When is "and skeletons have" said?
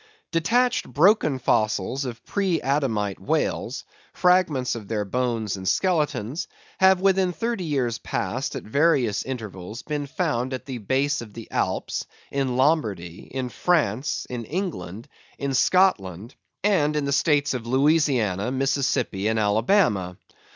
5.57-6.99